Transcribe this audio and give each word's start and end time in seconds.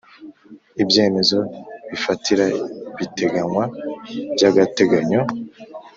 Ibyemezo 0.83 1.39
bifatira 1.89 2.45
biteganywa 2.97 3.63
by 4.33 4.43
agateganyo 4.49 5.21